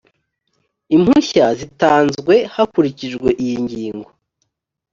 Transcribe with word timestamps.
impushya 0.95 1.45
zitanzwe 1.59 2.33
hakurikijwe 2.53 3.29
iyi 3.43 3.57
ngingo 3.63 4.09